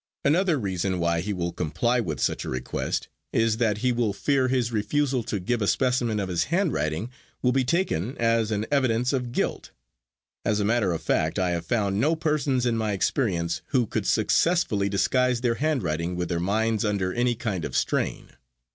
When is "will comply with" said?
1.31-2.19